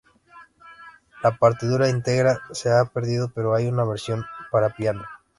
[1.21, 5.03] La partitura integra se ha perdido, pero hay una versión para piano.